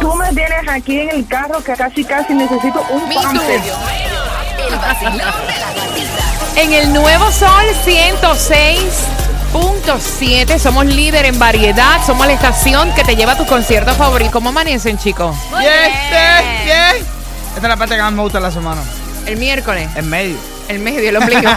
[0.00, 3.60] Tú me tienes aquí en el carro que casi casi necesito un pamper.
[4.68, 5.32] El vacilón de la
[5.74, 6.22] gatita.
[6.56, 12.04] En el Nuevo Sol 106.7 somos líder en variedad.
[12.04, 14.32] Somos la estación que te lleva a tus conciertos favoritos.
[14.32, 15.36] ¿Cómo amanecen, chicos?
[15.60, 17.06] Yes, yes, yes.
[17.54, 18.82] Esta es la parte que más me gusta de la semana.
[19.26, 19.88] El miércoles.
[19.96, 20.36] En medio.
[20.68, 21.42] El medio, el ombligo.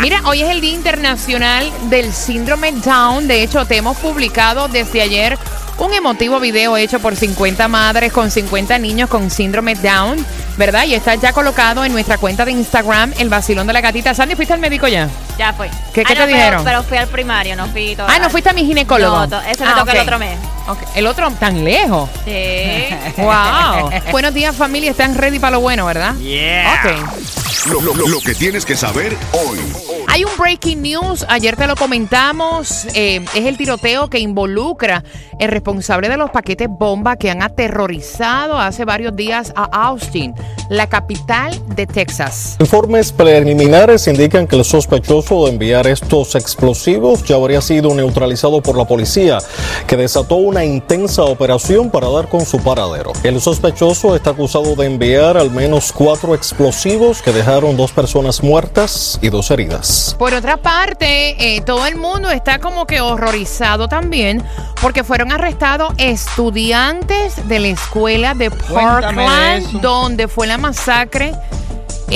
[0.00, 3.28] Mira, hoy es el Día Internacional del Síndrome Down.
[3.28, 5.38] De hecho, te hemos publicado desde ayer
[5.84, 10.24] un emotivo video hecho por 50 madres con 50 niños con síndrome Down,
[10.56, 10.84] ¿verdad?
[10.84, 14.14] Y está ya colocado en nuestra cuenta de Instagram, el vacilón de la gatita.
[14.14, 15.08] Sandy, ¿fuiste al médico ya?
[15.38, 15.68] Ya fui.
[15.92, 16.64] ¿Qué- Ah, qué no, te pero- dijeron?
[16.64, 18.06] Pero fui al primario, no fui todo.
[18.08, 19.26] Ah, ¿no fuiste a mi ginecólogo?
[19.26, 20.38] No, ese me Ah, toca el otro mes.
[20.94, 22.08] El otro tan lejos.
[22.24, 22.32] Sí.
[23.18, 23.90] Wow.
[24.10, 24.90] Buenos días, familia.
[24.90, 26.14] Están ready para lo bueno, ¿verdad?
[26.16, 26.80] Yeah.
[26.84, 27.70] Ok.
[27.70, 29.58] Lo, lo- lo que tienes que saber hoy.
[30.14, 35.02] Hay un breaking news, ayer te lo comentamos, eh, es el tiroteo que involucra
[35.40, 40.32] el responsable de los paquetes bomba que han aterrorizado hace varios días a Austin,
[40.68, 42.54] la capital de Texas.
[42.60, 48.78] Informes preliminares indican que el sospechoso de enviar estos explosivos ya habría sido neutralizado por
[48.78, 49.38] la policía,
[49.88, 53.12] que desató una intensa operación para dar con su paradero.
[53.24, 59.18] El sospechoso está acusado de enviar al menos cuatro explosivos que dejaron dos personas muertas
[59.20, 60.03] y dos heridas.
[60.12, 64.42] Por otra parte, eh, todo el mundo está como que horrorizado también
[64.82, 71.32] porque fueron arrestados estudiantes de la escuela de Cuéntame Parkland, donde fue la masacre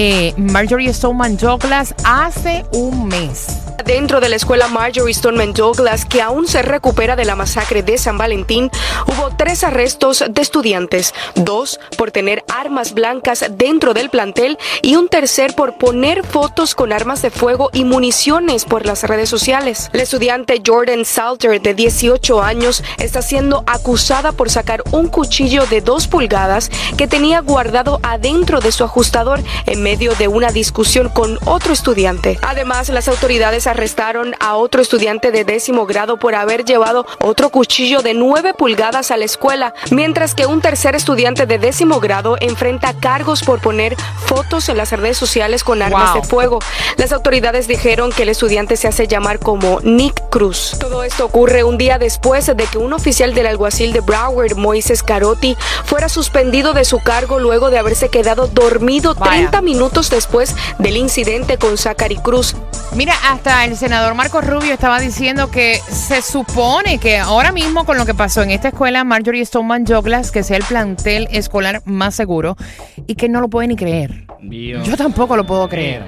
[0.00, 3.48] eh, Marjorie Stoneman Douglas hace un mes.
[3.84, 7.96] Dentro de la escuela Marjorie Stoneman Douglas, que aún se recupera de la masacre de
[7.96, 8.70] San Valentín,
[9.06, 15.08] hubo tres arrestos de estudiantes, dos por tener armas blancas dentro del plantel y un
[15.08, 19.88] tercer por poner fotos con armas de fuego y municiones por las redes sociales.
[19.92, 25.80] La estudiante Jordan Salter, de 18 años, está siendo acusada por sacar un cuchillo de
[25.80, 31.38] dos pulgadas que tenía guardado adentro de su ajustador en medio de una discusión con
[31.46, 32.38] otro estudiante.
[32.42, 38.02] Además, las autoridades arrestaron a otro estudiante de décimo grado por haber llevado otro cuchillo
[38.02, 42.92] de 9 pulgadas a la escuela, mientras que un tercer estudiante de décimo grado enfrenta
[43.00, 46.20] cargos por poner fotos en las redes sociales con armas Wow.
[46.22, 46.58] de fuego.
[46.98, 50.76] Las autoridades dijeron que el estudiante se hace llamar como Nick Cruz.
[50.78, 55.02] Todo esto ocurre un día después de que un oficial del alguacil de Broward, Moises
[55.02, 55.56] Carotti,
[55.86, 59.30] fuera suspendido de su cargo luego de haberse quedado dormido Vaya.
[59.48, 62.56] 30 minutos después del incidente con Zachary Cruz.
[62.94, 67.98] Mira, hasta el senador Marco Rubio estaba diciendo que se supone que ahora mismo con
[67.98, 72.14] lo que pasó en esta escuela Marjorie Stoneman Douglas, que sea el plantel escolar más
[72.14, 72.56] seguro
[73.06, 74.24] y que no lo puede ni creer.
[74.40, 74.86] Dios.
[74.86, 76.02] Yo tampoco lo puedo creer.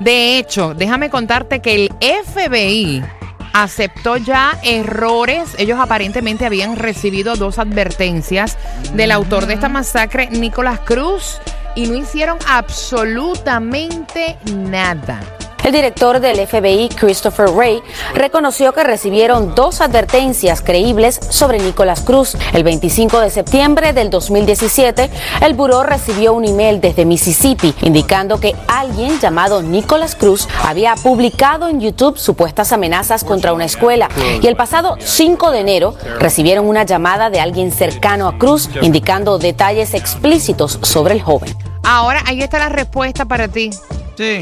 [0.00, 3.04] De hecho, déjame contarte que el FBI
[3.52, 5.54] aceptó ya errores.
[5.58, 8.58] Ellos aparentemente habían recibido dos advertencias
[8.94, 11.40] del autor de esta masacre, Nicolás Cruz,
[11.78, 15.37] y no hicieron absolutamente nada.
[15.68, 17.82] El director del FBI, Christopher Wray,
[18.14, 22.38] reconoció que recibieron dos advertencias creíbles sobre Nicolás Cruz.
[22.54, 25.10] El 25 de septiembre del 2017,
[25.42, 31.68] el buró recibió un email desde Mississippi indicando que alguien llamado Nicolás Cruz había publicado
[31.68, 34.08] en YouTube supuestas amenazas contra una escuela.
[34.40, 39.36] Y el pasado 5 de enero recibieron una llamada de alguien cercano a Cruz indicando
[39.36, 41.54] detalles explícitos sobre el joven.
[41.82, 43.68] Ahora, ahí está la respuesta para ti.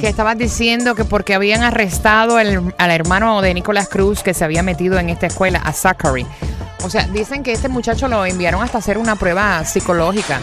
[0.01, 4.45] Que estabas diciendo que porque habían arrestado al, al hermano de Nicolás Cruz que se
[4.45, 6.27] había metido en esta escuela, a Zachary.
[6.85, 10.41] O sea, dicen que este muchacho lo enviaron hasta hacer una prueba psicológica.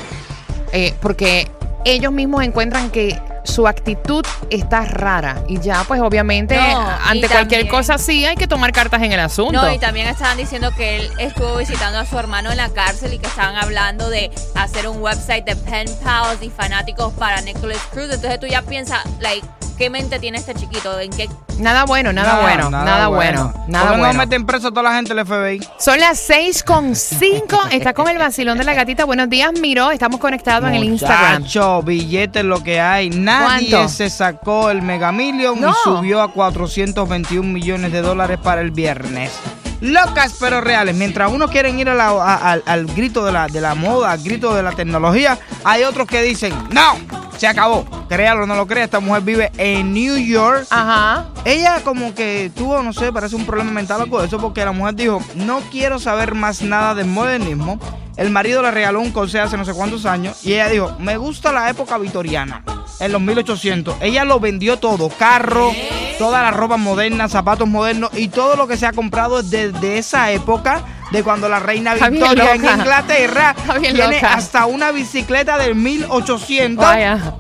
[0.72, 1.48] eh, porque
[1.86, 5.44] ellos mismos encuentran que su actitud está rara.
[5.48, 9.12] Y ya, pues obviamente, No, ante cualquier también- cosa así, hay que tomar cartas en
[9.12, 9.62] el asunto.
[9.62, 13.14] No, y también estaban diciendo que él estuvo visitando a su hermano en la cárcel
[13.14, 17.80] y que estaban hablando de hacer un website de pen pals y fanáticos para Nicholas
[17.92, 18.06] Cruz.
[18.12, 19.46] Entonces tú ya piensas, like,
[19.78, 21.00] ¿qué mente tiene este chiquito?
[21.00, 21.30] ¿En qué
[21.60, 24.14] Nada bueno, nada, bueno, nada, bueno, nada ¿Por qué bueno.
[24.14, 25.62] no meten preso a toda la gente del FBI?
[25.78, 27.60] Son las 6 con 5.
[27.72, 29.06] Está con el vacilón de la gatita.
[29.06, 29.92] Buenos días, Miro.
[29.92, 31.42] Estamos conectados en el Instagram.
[31.44, 33.12] Muchacho, billetes lo que hay.
[33.12, 33.90] Nadie ¿Cuánto?
[33.94, 35.70] se sacó el Mega Million No.
[35.70, 39.32] y subió a 421 millones de dólares para el viernes.
[39.80, 40.96] locas pero reales.
[40.96, 44.12] Mientras unos quieren ir a la- a- al, al grito de la, de la moda,
[44.14, 46.96] al grito de la tecnología, hay otros que dicen, no,
[47.38, 47.86] se acabó.
[48.14, 50.68] Créalo o no lo crea, esta mujer vive en New York.
[50.70, 51.26] Ajá.
[51.46, 54.64] Ella como que tuvo, no sé, parece un problema mental o algo de eso, porque
[54.64, 57.80] la mujer dijo, no quiero saber más nada del modernismo.
[58.16, 61.18] El marido le regaló un corsé hace no sé cuántos años y ella dijo, me
[61.18, 62.64] gusta la época victoriana,
[63.00, 63.96] en los 1800.
[64.02, 65.72] Ella lo vendió todo, carro,
[66.20, 70.30] toda la ropa moderna, zapatos modernos y todo lo que se ha comprado desde esa
[70.30, 72.64] época, de cuando la reina Victoria en.
[72.64, 74.36] Inglaterra tiene loca.
[74.36, 76.86] hasta una bicicleta del 1800.
[76.86, 77.34] Vaya.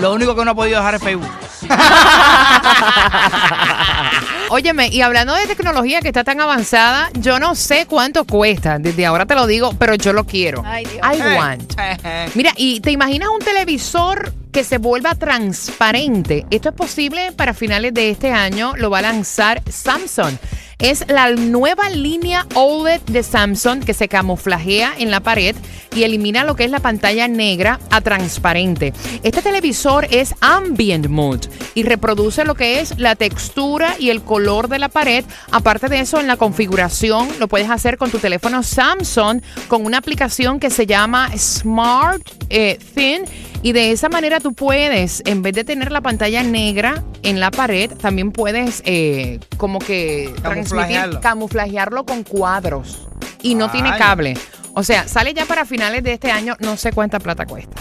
[0.00, 1.28] Lo único que no ha podido dejar es Facebook.
[4.48, 9.04] Óyeme, y hablando de tecnología que está tan avanzada, yo no sé cuánto cuesta, desde
[9.04, 10.62] ahora te lo digo, pero yo lo quiero.
[10.64, 11.00] Ay, Dios.
[11.04, 11.74] I want.
[12.34, 16.46] Mira, y te imaginas un televisor que se vuelva transparente.
[16.50, 20.34] Esto es posible para finales de este año, lo va a lanzar Samsung.
[20.80, 25.54] Es la nueva línea OLED de Samsung que se camuflajea en la pared
[25.94, 28.94] y elimina lo que es la pantalla negra a transparente.
[29.22, 34.68] Este televisor es ambient mode y reproduce lo que es la textura y el color
[34.68, 35.24] de la pared.
[35.50, 39.98] Aparte de eso, en la configuración lo puedes hacer con tu teléfono Samsung con una
[39.98, 43.24] aplicación que se llama Smart eh, Thin.
[43.62, 47.50] Y de esa manera tú puedes, en vez de tener la pantalla negra en la
[47.50, 51.20] pared, también puedes eh, como que transmitir, Camuflajearlo.
[51.20, 53.06] camuflajearlo con cuadros.
[53.42, 54.34] Y no tiene cable.
[54.74, 57.76] O sea, sale ya para finales de este año, no sé cuánta plata cuesta.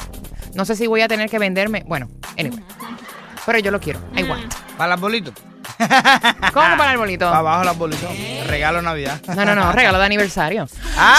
[0.53, 1.83] No sé si voy a tener que venderme.
[1.87, 2.59] Bueno, anyway.
[3.45, 3.99] Pero yo lo quiero.
[4.17, 4.53] I want.
[4.77, 5.33] Para las bolitos.
[6.53, 7.25] ¿Cómo para el bolito?
[7.29, 8.09] Para abajo las bolitas.
[8.47, 9.21] Regalo Navidad.
[9.27, 10.67] No, no, no, regalo de aniversario.
[10.97, 11.17] Ah,